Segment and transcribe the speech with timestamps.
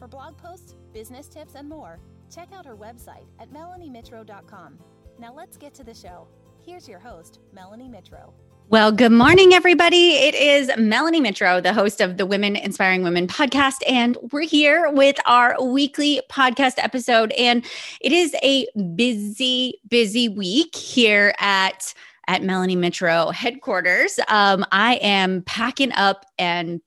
[0.00, 2.00] For blog posts, business tips, and more,
[2.34, 4.78] check out her website at melaniemitro.com.
[5.18, 6.26] Now let's get to the show.
[6.64, 8.32] Here's your host, Melanie Mitro.
[8.70, 10.12] Well, good morning, everybody.
[10.12, 13.82] It is Melanie Mitro, the host of the Women Inspiring Women podcast.
[13.86, 17.32] And we're here with our weekly podcast episode.
[17.32, 17.62] And
[18.00, 21.92] it is a busy, busy week here at
[22.26, 24.20] at Melanie Mitro headquarters.
[24.28, 26.80] Um, I am packing up and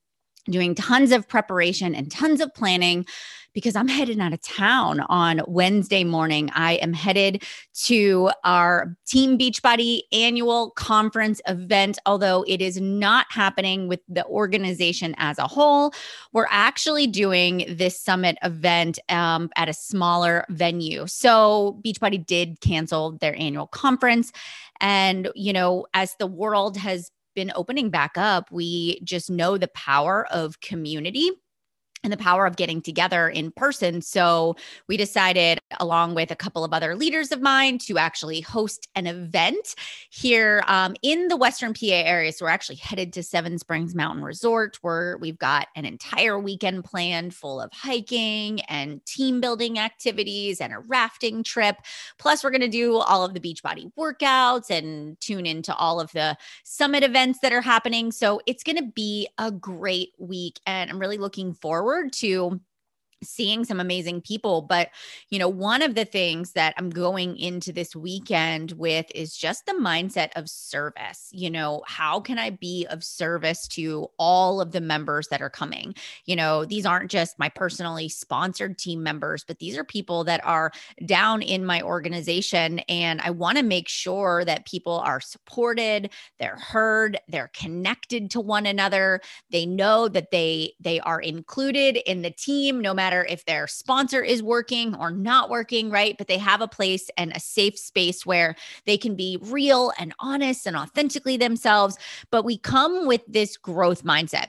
[0.46, 3.06] doing tons of preparation and tons of planning
[3.54, 6.50] because I'm headed out of town on Wednesday morning.
[6.54, 7.44] I am headed
[7.86, 15.14] to our Team Beachbody annual conference event, although it is not happening with the organization
[15.18, 15.94] as a whole.
[16.34, 21.06] We're actually doing this summit event um, at a smaller venue.
[21.08, 24.32] So Beachbody did cancel their annual conference.
[24.80, 29.68] And, you know, as the world has been opening back up, we just know the
[29.70, 31.32] power of community
[32.04, 34.02] and the power of getting together in person.
[34.02, 34.56] So
[34.88, 39.08] we decided, along with a couple of other leaders of mine, to actually host an
[39.08, 39.76] event
[40.10, 42.32] here um, in the Western PA area.
[42.34, 46.84] So we're actually headed to Seven Springs Mountain Resort, where we've got an entire weekend
[46.84, 51.78] planned full of hiking and team building activities and a rafting trip.
[52.20, 56.12] Plus, we're going to do all of the Beachbody workouts and tune into all of
[56.12, 58.12] the summit events that are happening.
[58.12, 60.60] So it's going to be a great week.
[60.66, 62.60] And I'm really looking forward forward to
[63.24, 64.62] seeing some amazing people.
[64.62, 64.90] But,
[65.30, 69.66] you know, one of the things that I'm going into this weekend with is just
[69.66, 71.30] the mindset of service.
[71.32, 75.50] You know, how can I be of service to all of the members that are
[75.50, 75.96] coming?
[76.26, 80.44] You know, these aren't just my personally sponsored team members, but these are people that
[80.46, 80.72] are
[81.06, 82.80] down in my organization.
[82.90, 88.40] And I want to make sure that people are supported, they're heard, they're connected to
[88.40, 89.22] one another.
[89.52, 93.68] They know that they they are included in the team no matter matter if their
[93.68, 96.18] sponsor is working or not working, right?
[96.18, 100.14] But they have a place and a safe space where they can be real and
[100.20, 101.98] honest and authentically themselves.
[102.32, 104.48] But we come with this growth mindset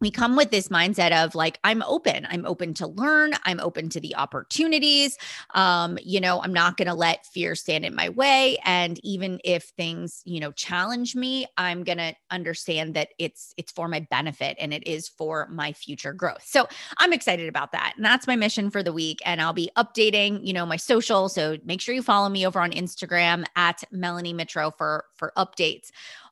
[0.00, 2.26] we come with this mindset of like i'm open.
[2.30, 3.32] I'm open to learn.
[3.44, 5.16] I'm open to the opportunities.
[5.54, 8.58] Um you know i'm not going to let fear stand in my way.
[8.64, 13.72] And even if things you know challenge me i'm going to understand that it's it's
[13.72, 16.44] for my benefit and it is for my future growth.
[16.44, 17.94] So i'm excited about that.
[17.96, 19.20] And that's my mission for the week.
[19.24, 21.28] And i'll be updating you know my social.
[21.28, 25.90] So make sure you follow me over on instagram at melanie mitro for for updates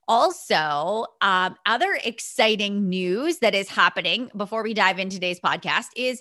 [0.09, 6.21] also, um, other exciting news that is happening before we dive into today's podcast is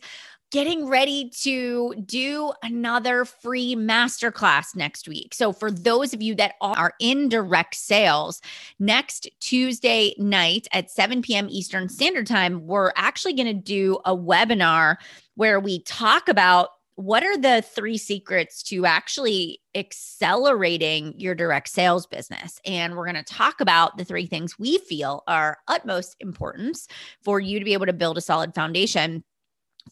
[0.52, 5.34] getting ready to do another free masterclass next week.
[5.34, 8.42] So, for those of you that are in direct sales,
[8.80, 11.48] next Tuesday night at 7 p.m.
[11.50, 14.96] Eastern Standard Time, we're actually going to do a webinar
[15.36, 22.08] where we talk about what are the three secrets to actually accelerating your direct sales
[22.08, 22.60] business?
[22.66, 26.88] And we're going to talk about the three things we feel are utmost importance
[27.22, 29.24] for you to be able to build a solid foundation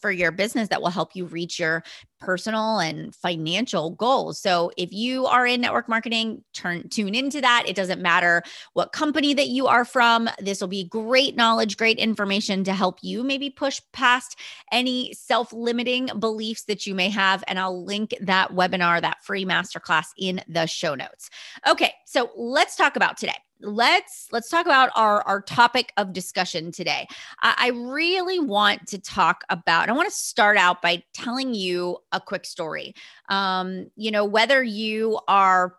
[0.00, 1.82] for your business that will help you reach your
[2.18, 4.38] personal and financial goals.
[4.40, 7.64] So if you are in network marketing, turn tune into that.
[7.66, 10.30] It doesn't matter what company that you are from.
[10.40, 14.38] This will be great knowledge, great information to help you maybe push past
[14.72, 20.06] any self-limiting beliefs that you may have and I'll link that webinar, that free masterclass
[20.18, 21.28] in the show notes.
[21.66, 26.70] Okay, so let's talk about today let's let's talk about our our topic of discussion
[26.70, 27.06] today.
[27.42, 31.98] I, I really want to talk about i want to start out by telling you
[32.12, 32.94] a quick story.
[33.28, 35.76] Um you know whether you are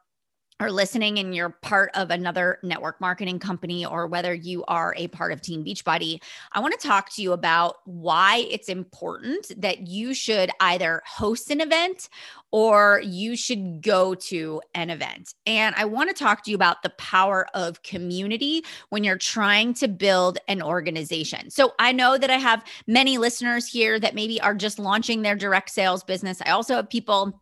[0.61, 5.07] are listening and you're part of another network marketing company or whether you are a
[5.09, 6.21] part of Team Beachbody,
[6.53, 11.51] I want to talk to you about why it's important that you should either host
[11.51, 12.07] an event
[12.51, 15.33] or you should go to an event.
[15.45, 19.73] And I want to talk to you about the power of community when you're trying
[19.75, 21.49] to build an organization.
[21.49, 25.35] So I know that I have many listeners here that maybe are just launching their
[25.35, 26.41] direct sales business.
[26.45, 27.41] I also have people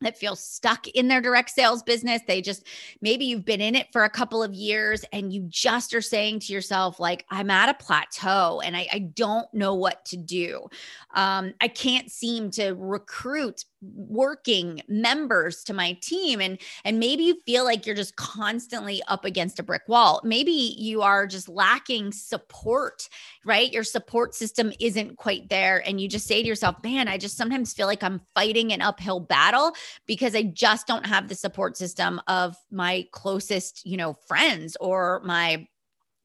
[0.00, 2.22] that feel stuck in their direct sales business.
[2.26, 2.66] They just
[3.00, 6.40] maybe you've been in it for a couple of years and you just are saying
[6.40, 10.68] to yourself, like, I'm at a plateau and I, I don't know what to do.
[11.14, 17.36] Um, I can't seem to recruit working members to my team and and maybe you
[17.46, 20.20] feel like you're just constantly up against a brick wall.
[20.24, 23.08] Maybe you are just lacking support
[23.44, 23.72] right?
[23.72, 27.36] Your support system isn't quite there and you just say to yourself man i just
[27.36, 29.72] sometimes feel like i'm fighting an uphill battle
[30.06, 35.20] because i just don't have the support system of my closest you know friends or
[35.24, 35.66] my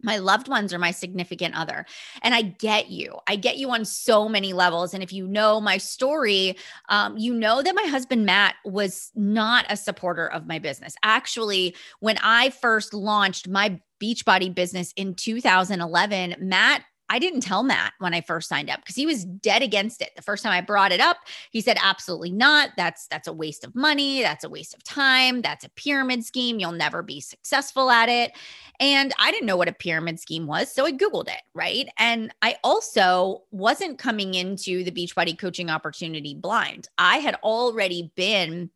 [0.06, 1.86] my loved ones or my significant other.
[2.22, 3.18] And I get you.
[3.28, 4.94] I get you on so many levels.
[4.94, 6.56] And if you know my story,
[6.90, 10.96] um, you know that my husband, Matt, was not a supporter of my business.
[11.04, 17.94] Actually, when I first launched my Beachbody business in 2011, Matt I didn't tell Matt
[18.00, 20.12] when I first signed up because he was dead against it.
[20.16, 21.18] The first time I brought it up,
[21.52, 22.72] he said absolutely not.
[22.78, 26.60] That's that's a waste of money, that's a waste of time, that's a pyramid scheme.
[26.60, 28.32] You'll never be successful at it.
[28.80, 31.88] And I didn't know what a pyramid scheme was, so I googled it, right?
[31.98, 36.90] And I also wasn't coming into the Beachbody coaching opportunity blind.
[36.98, 38.72] I had already been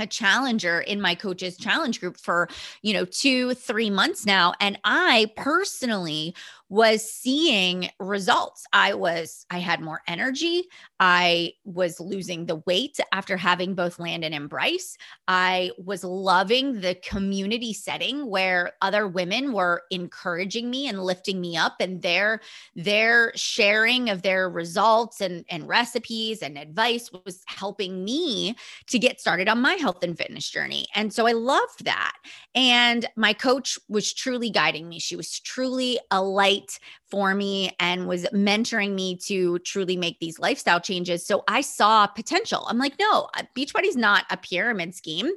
[0.00, 2.48] a challenger in my coaches challenge group for
[2.82, 6.34] you know 2 3 months now and i personally
[6.70, 8.64] was seeing results.
[8.72, 10.68] I was, I had more energy.
[11.00, 14.96] I was losing the weight after having both Landon and Bryce.
[15.26, 21.56] I was loving the community setting where other women were encouraging me and lifting me
[21.56, 22.40] up and their
[22.76, 28.54] their sharing of their results and, and recipes and advice was helping me
[28.86, 30.86] to get started on my health and fitness journey.
[30.94, 32.14] And so I loved that.
[32.54, 35.00] And my coach was truly guiding me.
[35.00, 36.59] She was truly a light
[37.06, 41.26] for me and was mentoring me to truly make these lifestyle changes.
[41.26, 42.66] So I saw potential.
[42.68, 45.30] I'm like, no, uh, Beachbody's not a pyramid scheme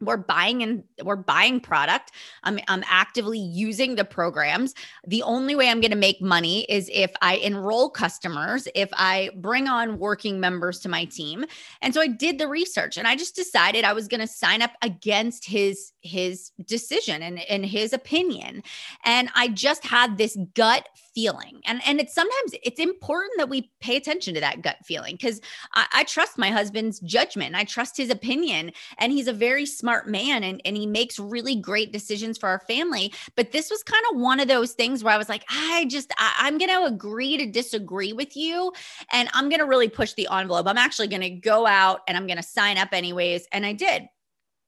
[0.00, 2.12] we're buying and we're buying product.
[2.44, 4.74] I'm, I'm actively using the programs.
[5.06, 9.30] The only way i'm going to make money is if i enroll customers if i
[9.36, 11.44] bring on working members to my team.
[11.80, 14.62] And so i did the research and i just decided i was going to sign
[14.62, 18.62] up against his his decision and, and his opinion.
[19.04, 21.62] And i just had this gut feeling.
[21.64, 25.40] And and it's sometimes it's important that we pay attention to that gut feeling because
[25.72, 27.54] I, I trust my husband's judgment.
[27.54, 31.16] I trust his opinion and he's a very smart smart man and, and he makes
[31.16, 33.12] really great decisions for our family.
[33.36, 36.12] But this was kind of one of those things where I was like, I just,
[36.18, 38.72] I, I'm going to agree to disagree with you.
[39.12, 40.66] And I'm going to really push the envelope.
[40.66, 43.46] I'm actually going to go out and I'm going to sign up anyways.
[43.52, 44.08] And I did.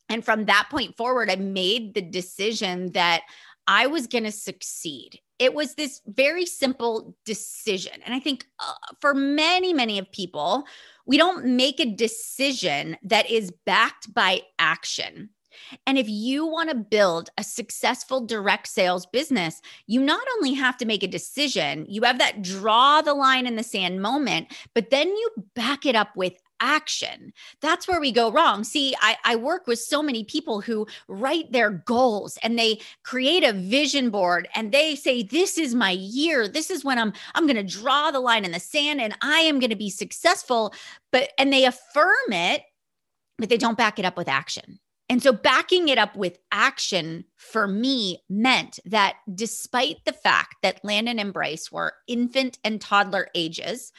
[0.09, 3.23] And from that point forward, I made the decision that
[3.69, 5.21] I was going to succeed.
[5.39, 7.93] It was this very simple decision.
[8.05, 10.65] And I think uh, for many, many of people,
[11.07, 15.31] we don't make a decision that is backed by action.
[15.87, 20.77] And if you want to build a successful direct sales business, you not only have
[20.79, 24.91] to make a decision, you have that draw the line in the sand moment, but
[24.91, 27.33] then you back it up with action.
[27.61, 28.65] That's where we go wrong.
[28.65, 33.45] See, I, I work with so many people who write their goals and they create
[33.45, 36.49] a vision board and they say, This is my year.
[36.49, 39.59] This is when I'm I'm gonna draw the line in the sand and I am
[39.59, 40.75] gonna be successful.
[41.13, 42.63] But and they affirm it,
[43.39, 44.79] but they don't back it up with action.
[45.09, 50.85] And so backing it up with action for me meant that despite the fact that
[50.85, 53.93] Landon and Bryce were infant and toddler ages,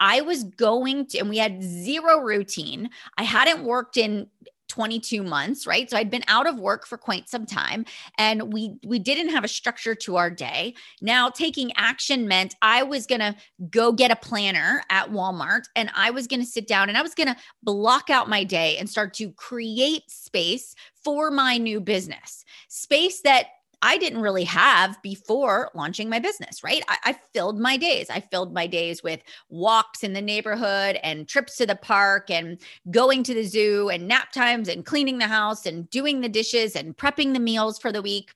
[0.00, 2.90] I was going to, and we had zero routine.
[3.16, 4.28] I hadn't worked in
[4.76, 5.88] 22 months right?
[5.88, 7.86] So i'd been out of work for quite some time
[8.18, 10.74] and we we didn't have a structure to our day.
[11.00, 13.34] Now taking action meant i was going to
[13.70, 17.02] go get a planner at walmart and i was going to sit down and i
[17.02, 20.74] was going to block out my day and start to create space
[21.06, 22.44] for my new business.
[22.66, 23.46] Space that
[23.86, 26.82] I didn't really have before launching my business, right?
[26.88, 28.10] I, I, filled my days.
[28.10, 32.58] I filled my days with walks in the neighborhood and trips to the park and
[32.90, 36.74] going to the zoo and nap times and cleaning the house and doing the dishes
[36.74, 38.32] and prepping the meals for the week.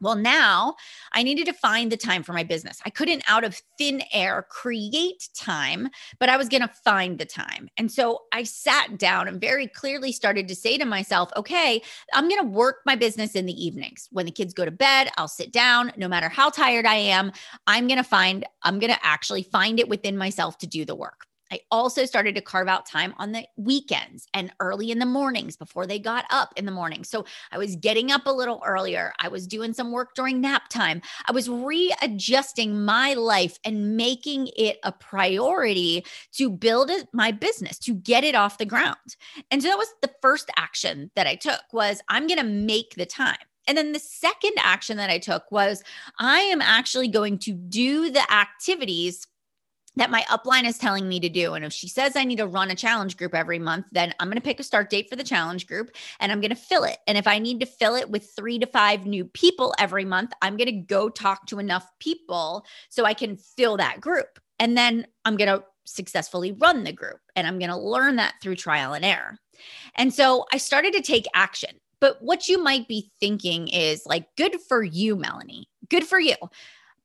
[0.00, 0.74] Well, now
[1.12, 2.80] I needed to find the time for my business.
[2.84, 5.88] I couldn't out of thin air create time,
[6.20, 7.68] but I was going to find the time.
[7.78, 12.28] And so I sat down and very clearly started to say to myself, okay, I'm
[12.28, 14.08] going to work my business in the evenings.
[14.12, 15.92] When the kids go to bed, I'll sit down.
[15.96, 17.32] No matter how tired I am,
[17.66, 20.94] I'm going to find, I'm going to actually find it within myself to do the
[20.94, 21.26] work.
[21.50, 25.56] I also started to carve out time on the weekends and early in the mornings
[25.56, 27.04] before they got up in the morning.
[27.04, 29.12] So I was getting up a little earlier.
[29.20, 31.02] I was doing some work during nap time.
[31.26, 37.94] I was readjusting my life and making it a priority to build my business, to
[37.94, 38.96] get it off the ground.
[39.50, 42.94] And so that was the first action that I took was I'm going to make
[42.94, 43.36] the time.
[43.68, 45.82] And then the second action that I took was
[46.18, 49.26] I am actually going to do the activities
[49.96, 51.54] that my upline is telling me to do.
[51.54, 54.28] And if she says I need to run a challenge group every month, then I'm
[54.28, 56.84] going to pick a start date for the challenge group and I'm going to fill
[56.84, 56.98] it.
[57.06, 60.32] And if I need to fill it with three to five new people every month,
[60.42, 64.38] I'm going to go talk to enough people so I can fill that group.
[64.58, 68.34] And then I'm going to successfully run the group and I'm going to learn that
[68.42, 69.38] through trial and error.
[69.94, 71.70] And so I started to take action.
[71.98, 75.68] But what you might be thinking is like, good for you, Melanie.
[75.88, 76.34] Good for you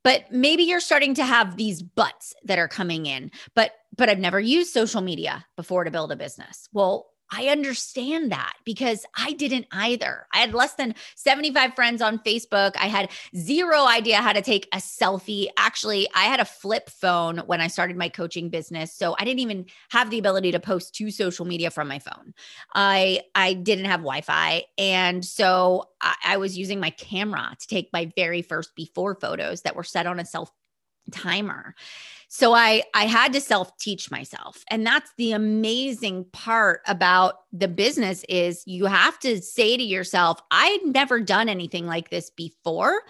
[0.04, 4.20] but maybe you're starting to have these buts that are coming in but but i've
[4.20, 6.68] never used social media before to build a business.
[6.74, 10.28] Well I understand that because I didn't either.
[10.34, 12.76] I had less than 75 friends on Facebook.
[12.76, 15.48] I had zero idea how to take a selfie.
[15.58, 19.40] Actually, I had a flip phone when I started my coaching business, so I didn't
[19.40, 22.34] even have the ability to post to social media from my phone.
[22.76, 27.90] I I didn't have Wi-Fi, and so I, I was using my camera to take
[27.94, 30.52] my very first before photos that were set on a self
[31.12, 31.76] timer.
[32.34, 34.64] So I I had to self teach myself.
[34.70, 40.40] And that's the amazing part about the business is you have to say to yourself,
[40.50, 43.02] I've never done anything like this before,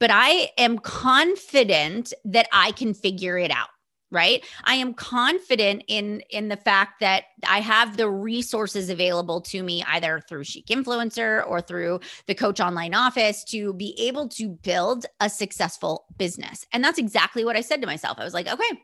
[0.00, 3.68] but I am confident that I can figure it out
[4.12, 9.62] right i am confident in in the fact that i have the resources available to
[9.62, 14.48] me either through chic influencer or through the coach online office to be able to
[14.48, 18.46] build a successful business and that's exactly what i said to myself i was like
[18.46, 18.78] okay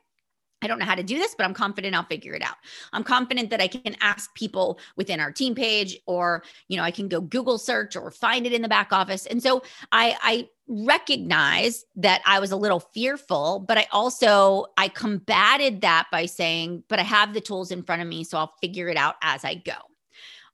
[0.61, 2.57] I don't know how to do this, but I'm confident I'll figure it out.
[2.93, 6.91] I'm confident that I can ask people within our team page, or you know, I
[6.91, 9.27] can go Google search or find it in the back office.
[9.27, 14.89] And so I, I recognize that I was a little fearful, but I also I
[14.89, 18.55] combated that by saying, but I have the tools in front of me, so I'll
[18.61, 19.88] figure it out as I go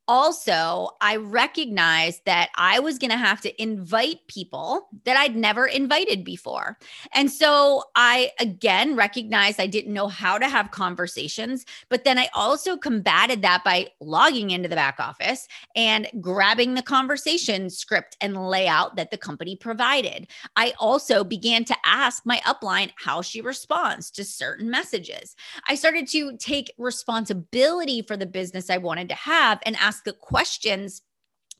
[0.06, 5.66] also, I recognized that I was going to have to invite people that I'd never
[5.66, 6.78] invited before.
[7.14, 12.28] And so I again recognized I didn't know how to have conversations, but then I
[12.34, 18.48] also combated that by logging into the back office and grabbing the conversation script and
[18.48, 20.26] layout that the company provided.
[20.56, 25.34] I also began to ask my upline how she responds to certain messages.
[25.68, 30.04] I started to take responsibility for the business I wanted to have and ask ask
[30.04, 31.02] the questions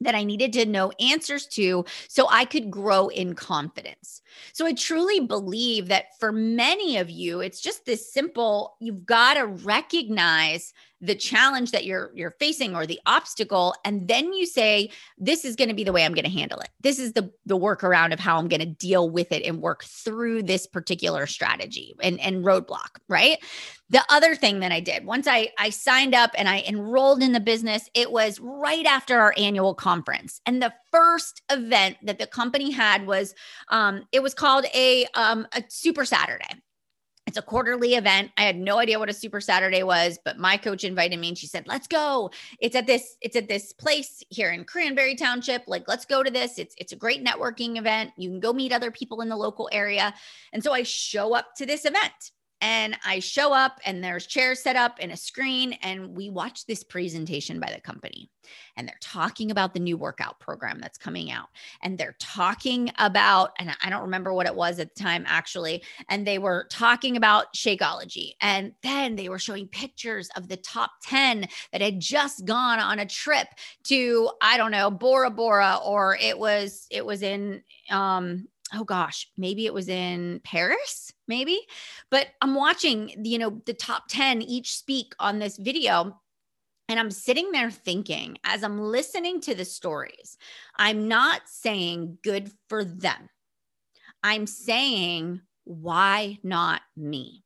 [0.01, 4.23] that I needed to know answers to so I could grow in confidence.
[4.53, 9.35] So I truly believe that for many of you, it's just this simple you've got
[9.35, 14.91] to recognize the challenge that you're you're facing or the obstacle and then you say
[15.19, 16.71] this is going to be the way I'm going to handle it.
[16.81, 19.85] This is the the workaround of how I'm going to deal with it and work
[19.85, 23.39] through this particular strategy and and roadblock, right?
[23.91, 27.33] The other thing that I did once I I signed up and I enrolled in
[27.33, 30.41] the business, it was right after our annual conference.
[30.47, 33.35] And the first event that the company had was
[33.69, 36.63] um it was called a um a super Saturday.
[37.27, 38.31] It's a quarterly event.
[38.37, 41.39] I had no idea what a super Saturday was, but my coach invited me and
[41.39, 42.31] she said, "Let's go.
[42.61, 45.65] It's at this it's at this place here in Cranberry Township.
[45.67, 46.59] Like, let's go to this.
[46.59, 48.13] It's it's a great networking event.
[48.19, 50.15] You can go meet other people in the local area."
[50.53, 54.61] And so I show up to this event and I show up and there's chairs
[54.61, 58.31] set up and a screen and we watch this presentation by the company.
[58.77, 61.49] And they're talking about the new workout program that's coming out.
[61.83, 65.83] And they're talking about and I don't remember what it was at the time actually
[66.09, 68.33] and they were talking about Shakeology.
[68.41, 72.99] And then they were showing pictures of the top 10 that had just gone on
[72.99, 73.49] a trip
[73.85, 79.31] to I don't know Bora Bora or it was it was in um oh gosh,
[79.37, 81.61] maybe it was in Paris, maybe.
[82.11, 86.21] But I'm watching, you know, the top 10 each speak on this video.
[86.89, 90.37] And I'm sitting there thinking, as I'm listening to the stories,
[90.77, 93.31] I'm not saying good for them.
[94.23, 97.44] I'm saying, why not me?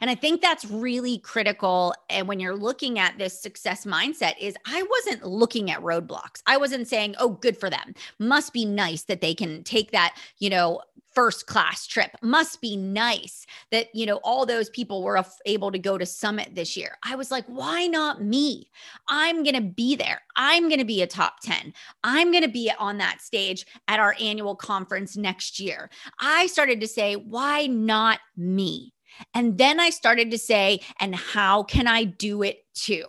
[0.00, 1.94] And I think that's really critical.
[2.10, 6.42] And when you're looking at this success mindset, is I wasn't looking at roadblocks.
[6.46, 7.94] I wasn't saying, oh, good for them.
[8.18, 10.80] Must be nice that they can take that, you know,
[11.14, 12.10] first class trip.
[12.22, 16.54] Must be nice that, you know, all those people were able to go to Summit
[16.54, 16.98] this year.
[17.04, 18.68] I was like, why not me?
[19.08, 20.22] I'm going to be there.
[20.36, 21.72] I'm going to be a top 10.
[22.02, 25.88] I'm going to be on that stage at our annual conference next year.
[26.20, 28.93] I started to say, why not me?
[29.32, 33.04] And then I started to say, and how can I do it too?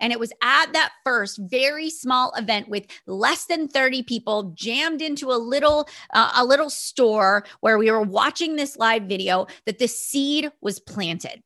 [0.00, 5.02] And it was at that first very small event with less than 30 people jammed
[5.02, 9.78] into a little uh, a little store where we were watching this live video that
[9.78, 11.42] the seed was planted.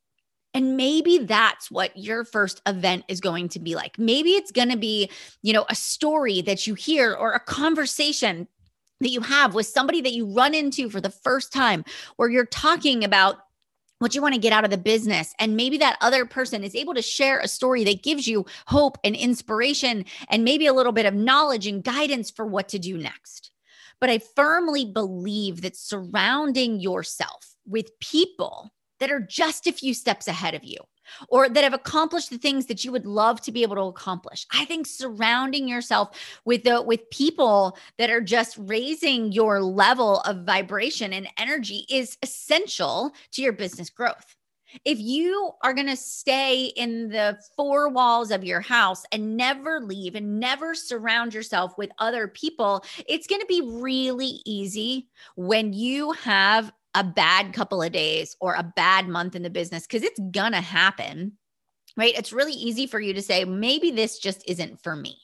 [0.53, 3.99] And maybe that's what your first event is going to be like.
[3.99, 5.11] Maybe it's going to be,
[5.43, 8.47] you know, a story that you hear or a conversation
[8.99, 11.85] that you have with somebody that you run into for the first time
[12.15, 13.37] where you're talking about
[13.99, 15.33] what you want to get out of the business.
[15.39, 18.97] And maybe that other person is able to share a story that gives you hope
[19.03, 22.97] and inspiration and maybe a little bit of knowledge and guidance for what to do
[22.97, 23.51] next.
[23.99, 30.27] But I firmly believe that surrounding yourself with people that are just a few steps
[30.27, 30.77] ahead of you
[31.29, 34.45] or that have accomplished the things that you would love to be able to accomplish.
[34.51, 40.45] I think surrounding yourself with the with people that are just raising your level of
[40.45, 44.35] vibration and energy is essential to your business growth.
[44.83, 49.79] If you are going to stay in the four walls of your house and never
[49.79, 55.71] leave and never surround yourself with other people, it's going to be really easy when
[55.71, 60.03] you have a bad couple of days or a bad month in the business because
[60.03, 61.37] it's gonna happen
[61.97, 62.17] right?
[62.17, 65.17] It's really easy for you to say, maybe this just isn't for me.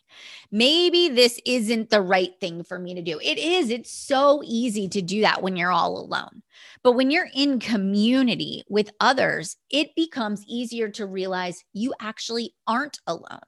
[0.51, 3.19] Maybe this isn't the right thing for me to do.
[3.21, 3.69] It is.
[3.69, 6.41] It's so easy to do that when you're all alone.
[6.83, 12.99] But when you're in community with others, it becomes easier to realize you actually aren't
[13.05, 13.39] alone.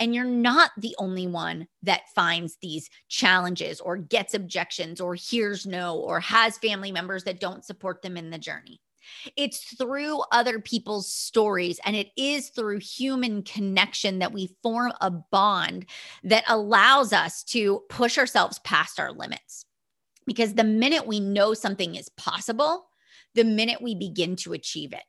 [0.00, 5.66] And you're not the only one that finds these challenges or gets objections or hears
[5.66, 8.80] no or has family members that don't support them in the journey.
[9.36, 15.10] It's through other people's stories and it is through human connection that we form a
[15.10, 15.86] bond
[16.22, 19.66] that allows us to push ourselves past our limits.
[20.26, 22.86] Because the minute we know something is possible,
[23.34, 25.02] the minute we begin to achieve it.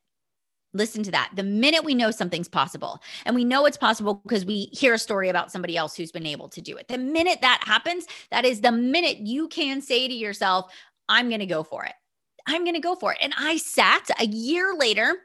[0.76, 1.32] Listen to that.
[1.34, 5.00] The minute we know something's possible, and we know it's possible because we hear a
[5.00, 6.90] story about somebody else who's been able to do it.
[6.90, 10.70] The minute that happens, that is the minute you can say to yourself,
[11.08, 11.94] I'm going to go for it.
[12.46, 13.20] I'm going to go for it.
[13.22, 15.16] And I sat a year later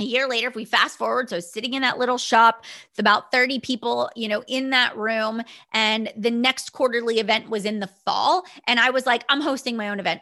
[0.00, 3.30] a year later if we fast forward so sitting in that little shop it's about
[3.30, 5.40] 30 people you know in that room
[5.72, 9.76] and the next quarterly event was in the fall and i was like i'm hosting
[9.76, 10.20] my own event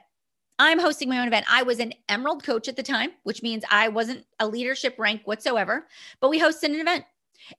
[0.62, 1.44] I'm hosting my own event.
[1.50, 5.22] I was an Emerald coach at the time, which means I wasn't a leadership rank
[5.24, 5.88] whatsoever,
[6.20, 7.04] but we hosted an event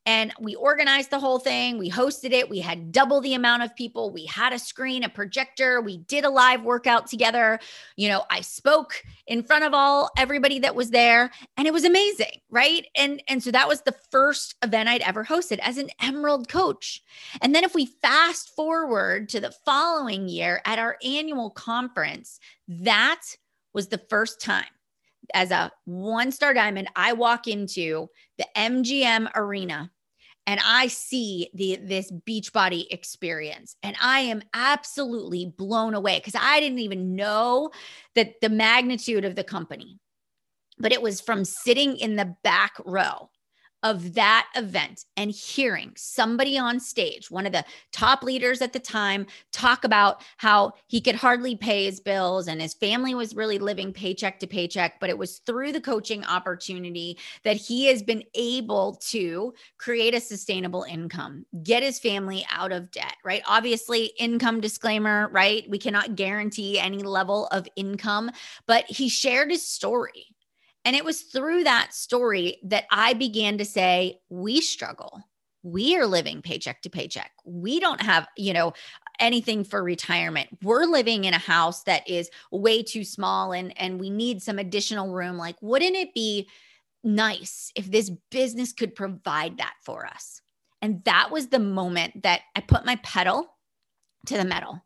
[0.05, 1.77] and we organized the whole thing.
[1.77, 2.49] We hosted it.
[2.49, 4.11] We had double the amount of people.
[4.11, 5.81] We had a screen, a projector.
[5.81, 7.59] We did a live workout together.
[7.95, 11.85] You know, I spoke in front of all everybody that was there and it was
[11.85, 12.85] amazing, right?
[12.95, 17.01] And and so that was the first event I'd ever hosted as an Emerald coach.
[17.41, 23.21] And then if we fast forward to the following year at our annual conference, that
[23.73, 24.65] was the first time
[25.33, 29.91] as a one star diamond, I walk into the MGM arena
[30.45, 36.59] and I see the this Beachbody experience and I am absolutely blown away cuz I
[36.59, 37.71] didn't even know
[38.15, 39.99] that the magnitude of the company.
[40.79, 43.29] But it was from sitting in the back row
[43.83, 48.79] of that event and hearing somebody on stage, one of the top leaders at the
[48.79, 53.59] time, talk about how he could hardly pay his bills and his family was really
[53.59, 54.99] living paycheck to paycheck.
[54.99, 60.19] But it was through the coaching opportunity that he has been able to create a
[60.19, 63.43] sustainable income, get his family out of debt, right?
[63.45, 65.69] Obviously, income disclaimer, right?
[65.69, 68.31] We cannot guarantee any level of income,
[68.65, 70.32] but he shared his story
[70.85, 75.23] and it was through that story that I began to say, we struggle.
[75.63, 77.31] We are living paycheck to paycheck.
[77.45, 78.73] We don't have, you know,
[79.19, 80.49] anything for retirement.
[80.61, 84.59] We're living in a house that is way too small and and we need some
[84.59, 85.37] additional room.
[85.37, 86.49] Like wouldn't it be
[87.03, 90.41] nice if this business could provide that for us?
[90.81, 93.47] And that was the moment that I put my pedal
[94.25, 94.81] to the metal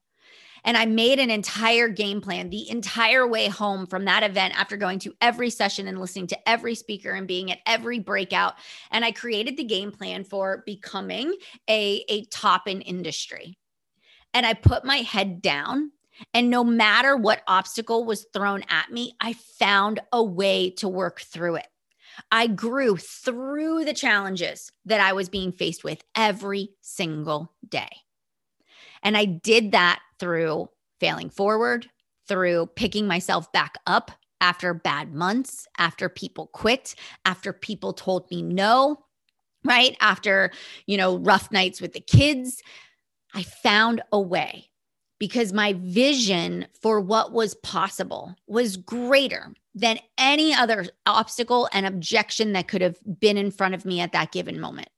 [0.67, 4.75] and I made an entire game plan the entire way home from that event after
[4.75, 8.55] going to every session and listening to every speaker and being at every breakout.
[8.91, 11.33] And I created the game plan for becoming
[11.69, 13.57] a, a top in industry.
[14.33, 15.93] And I put my head down.
[16.33, 21.21] And no matter what obstacle was thrown at me, I found a way to work
[21.21, 21.67] through it.
[22.29, 27.89] I grew through the challenges that I was being faced with every single day.
[29.03, 31.89] And I did that through failing forward,
[32.27, 38.41] through picking myself back up after bad months, after people quit, after people told me
[38.41, 39.03] no,
[39.63, 39.95] right?
[39.99, 40.51] After,
[40.85, 42.61] you know, rough nights with the kids.
[43.33, 44.69] I found a way
[45.19, 52.53] because my vision for what was possible was greater than any other obstacle and objection
[52.53, 54.89] that could have been in front of me at that given moment.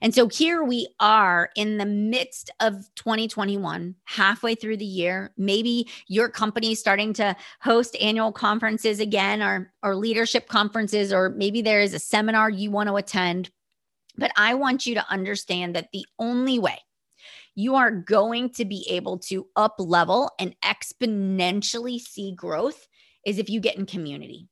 [0.00, 5.32] And so here we are in the midst of 2021, halfway through the year.
[5.36, 11.30] Maybe your company is starting to host annual conferences again or, or leadership conferences, or
[11.30, 13.50] maybe there is a seminar you want to attend.
[14.16, 16.78] But I want you to understand that the only way
[17.54, 22.86] you are going to be able to up level and exponentially see growth
[23.24, 24.48] is if you get in community,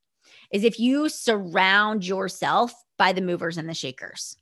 [0.50, 4.37] is if you surround yourself by the movers and the shakers.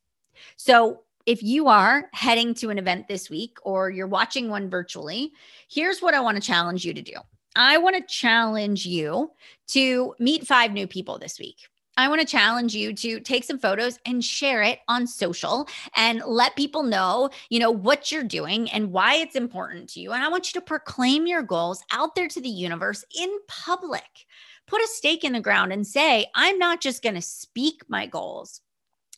[0.57, 5.33] So, if you are heading to an event this week or you're watching one virtually,
[5.69, 7.15] here's what I want to challenge you to do.
[7.55, 9.31] I want to challenge you
[9.69, 11.69] to meet five new people this week.
[11.99, 16.23] I want to challenge you to take some photos and share it on social and
[16.27, 20.13] let people know, you know, what you're doing and why it's important to you.
[20.13, 24.27] And I want you to proclaim your goals out there to the universe in public.
[24.67, 28.07] Put a stake in the ground and say, I'm not just going to speak my
[28.07, 28.63] goals,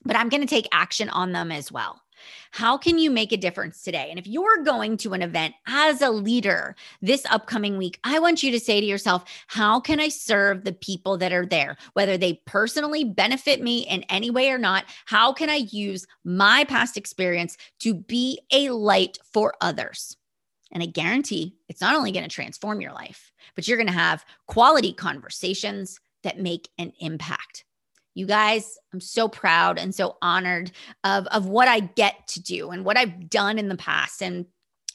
[0.04, 2.00] but I'm going to take action on them as well.
[2.52, 4.08] How can you make a difference today?
[4.10, 8.42] And if you're going to an event as a leader this upcoming week, I want
[8.42, 11.76] you to say to yourself, how can I serve the people that are there?
[11.94, 16.64] Whether they personally benefit me in any way or not, how can I use my
[16.64, 20.16] past experience to be a light for others?
[20.72, 23.92] And I guarantee it's not only going to transform your life, but you're going to
[23.92, 27.64] have quality conversations that make an impact.
[28.14, 30.70] You guys, I'm so proud and so honored
[31.02, 34.22] of, of what I get to do and what I've done in the past.
[34.22, 34.46] And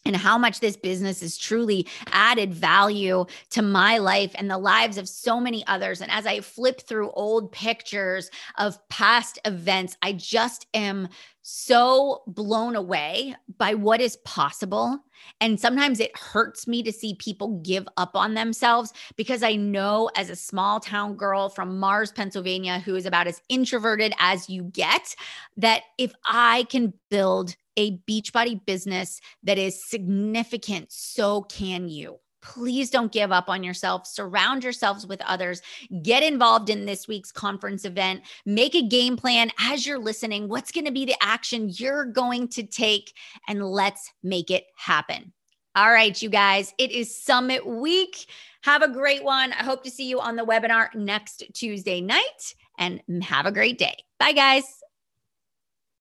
[0.10, 4.98] and how much this business has truly added value to my life and the lives
[4.98, 6.02] of so many others.
[6.02, 11.10] And as I flip through old pictures of past events, I just am
[11.42, 15.00] so blown away by what is possible.
[15.42, 20.10] And sometimes it hurts me to see people give up on themselves because I know,
[20.16, 24.64] as a small town girl from Mars, Pennsylvania, who is about as introverted as you
[24.64, 25.16] get,
[25.58, 32.90] that if I can build a Beachbody business that is significant, so can you please
[32.90, 34.08] don't give up on yourself.
[34.08, 35.62] Surround yourselves with others.
[36.02, 38.22] Get involved in this week's conference event.
[38.46, 40.48] Make a game plan as you're listening.
[40.48, 43.14] What's going to be the action you're going to take?
[43.48, 45.34] And let's make it happen.
[45.76, 48.26] All right, you guys, it is Summit Week.
[48.64, 49.54] Have a great one.
[49.54, 53.78] I hope to see you on the webinar next Tuesday night and have a great
[53.78, 53.96] day.
[54.18, 54.80] Bye, guys.